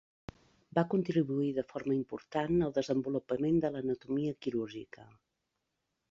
[0.77, 5.05] Va contribuir de forma important al desenvolupament de l'anatomia quirúrgica.